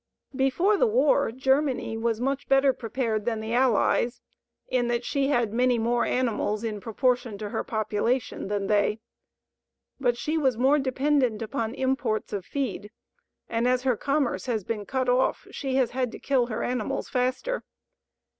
[0.35, 4.19] Before the war Germany was much better prepared than the Allies
[4.67, 8.99] in that she had many more animals in proportion to her population than they.
[9.99, 12.89] But she was more dependent upon imports of feed,
[13.47, 17.07] and as her commerce has been cut off, she has had to kill her animals
[17.07, 17.63] faster.